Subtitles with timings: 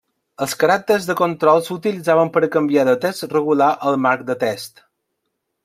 [0.43, 4.85] Els caràcters de control s'utilitzaven per canviar de text regular al marc de text.